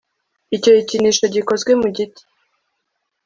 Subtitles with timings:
[0.55, 2.23] icyo gikinisho gikozwe mu giti